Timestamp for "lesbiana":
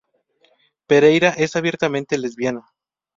2.17-2.65